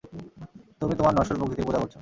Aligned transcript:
তুমি 0.79 0.93
তোমার 0.95 1.13
নশ্বর 1.15 1.37
প্রকৃতির 1.37 1.65
পূজা 1.67 1.79
করছ। 1.79 1.89